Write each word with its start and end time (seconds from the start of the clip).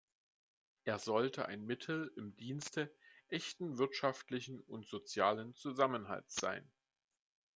Er 0.83 0.97
sollte 0.97 1.45
ein 1.45 1.63
Mittel 1.63 2.11
im 2.17 2.35
Dienste 2.35 2.91
echten 3.29 3.77
wirtschaftlichen 3.77 4.59
und 4.61 4.87
sozialen 4.87 5.53
Zusammenhalts 5.53 6.37
sein. 6.37 6.67